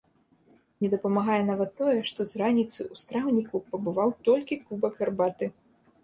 [0.83, 5.51] Не дапамагае нават тое, што з раніцы ў страўніку пабываў толькі кубак гарбаты!